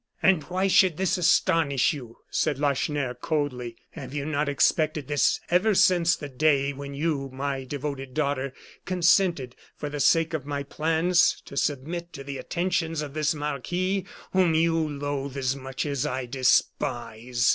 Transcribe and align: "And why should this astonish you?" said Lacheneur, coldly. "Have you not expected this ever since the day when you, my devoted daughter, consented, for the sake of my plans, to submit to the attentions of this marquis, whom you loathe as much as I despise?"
"And 0.23 0.41
why 0.45 0.67
should 0.67 0.97
this 0.97 1.19
astonish 1.19 1.93
you?" 1.93 2.17
said 2.31 2.57
Lacheneur, 2.57 3.13
coldly. 3.13 3.75
"Have 3.91 4.15
you 4.15 4.25
not 4.25 4.49
expected 4.49 5.07
this 5.07 5.39
ever 5.51 5.75
since 5.75 6.15
the 6.15 6.27
day 6.27 6.73
when 6.73 6.95
you, 6.95 7.29
my 7.31 7.65
devoted 7.65 8.15
daughter, 8.15 8.51
consented, 8.83 9.55
for 9.75 9.89
the 9.89 9.99
sake 9.99 10.33
of 10.33 10.43
my 10.43 10.63
plans, 10.63 11.39
to 11.45 11.55
submit 11.55 12.13
to 12.13 12.23
the 12.23 12.39
attentions 12.39 13.03
of 13.03 13.13
this 13.13 13.35
marquis, 13.35 14.07
whom 14.33 14.55
you 14.55 14.73
loathe 14.89 15.37
as 15.37 15.55
much 15.55 15.85
as 15.85 16.03
I 16.03 16.25
despise?" 16.25 17.47